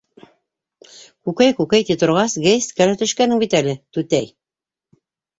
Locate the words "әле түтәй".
3.59-4.31